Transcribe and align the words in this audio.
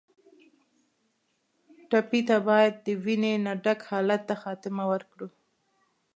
ټپي 1.89 2.21
ته 2.27 2.37
باید 2.47 2.73
د 2.85 2.87
وینې 3.03 3.33
نه 3.45 3.53
ډک 3.63 3.79
حالت 3.89 4.21
ته 4.29 4.35
خاتمه 4.43 4.83
ورکړو. 4.91 5.27